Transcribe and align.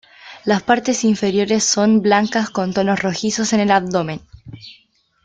Las 0.45 0.63
partes 0.63 1.03
inferiores 1.03 1.63
son 1.63 2.01
blancas 2.01 2.49
con 2.49 2.73
tonos 2.73 3.03
rojizos 3.03 3.53
en 3.53 3.59
el 3.59 3.69
abdomen. 3.69 4.19